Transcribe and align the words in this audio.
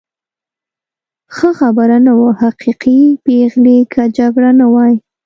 ښه 1.35 1.49
خبر 1.59 1.89
نه 2.05 2.13
و، 2.19 2.21
حقیقي 2.41 3.01
پېغلې، 3.25 3.77
که 3.93 4.01
جګړه 4.17 4.51
نه 4.59 4.65
وای. 4.73 4.93